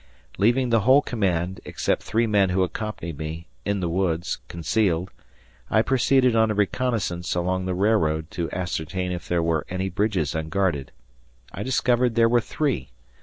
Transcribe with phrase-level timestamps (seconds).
[0.39, 5.11] Leaving the whole command, except three men who accompanied me, in the woods, concealed,
[5.69, 10.33] I proceeded on a reconnaissance along the railroad to ascertain if there were any bridges
[10.33, 10.91] unguarded.
[11.53, 12.89] I discovered there were three.